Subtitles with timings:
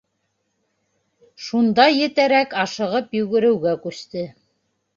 [1.49, 4.29] Шунда етәрәк ашығып йүгереүгә күсте.